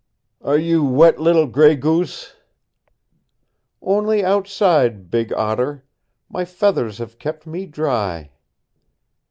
[0.41, 2.33] "Are you wet, little Gray Goose?"
[3.83, 5.85] "Only outside, Big Otter.
[6.27, 8.31] My feathers have kept me dry."